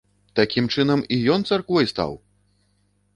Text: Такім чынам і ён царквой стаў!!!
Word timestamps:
Такім 0.37 0.69
чынам 0.75 1.03
і 1.17 1.19
ён 1.35 1.45
царквой 1.49 1.85
стаў!!! 1.93 2.13